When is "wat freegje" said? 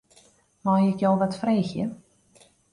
1.19-1.85